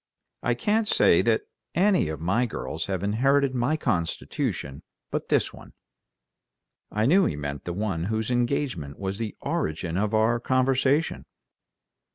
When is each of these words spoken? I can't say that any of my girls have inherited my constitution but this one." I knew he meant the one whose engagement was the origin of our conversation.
I 0.41 0.55
can't 0.55 0.87
say 0.87 1.21
that 1.21 1.43
any 1.75 2.09
of 2.09 2.19
my 2.19 2.47
girls 2.47 2.87
have 2.87 3.03
inherited 3.03 3.53
my 3.53 3.77
constitution 3.77 4.81
but 5.11 5.27
this 5.27 5.53
one." 5.53 5.73
I 6.91 7.05
knew 7.05 7.25
he 7.25 7.35
meant 7.35 7.65
the 7.65 7.73
one 7.73 8.05
whose 8.05 8.31
engagement 8.31 8.97
was 8.97 9.19
the 9.19 9.37
origin 9.41 9.97
of 9.97 10.15
our 10.15 10.39
conversation. 10.39 11.25